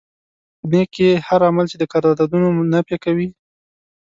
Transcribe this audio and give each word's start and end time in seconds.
په 0.59 0.65
دې 0.71 0.83
کې 0.93 1.09
هر 1.27 1.39
عمل 1.49 1.65
چې 1.71 1.77
د 1.79 1.83
قراردادونو 1.91 2.47
نفي 2.73 2.97
کوي. 3.05 3.27